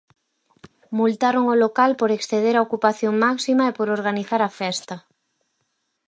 Multaron 0.97 1.43
o 1.53 1.55
local 1.63 1.91
por 2.01 2.09
exceder 2.17 2.55
a 2.55 2.65
ocupación 2.67 3.13
máxima 3.25 3.63
e 3.67 3.75
por 3.77 3.87
organizar 3.97 4.41
a 4.43 4.53
festa. 4.59 4.95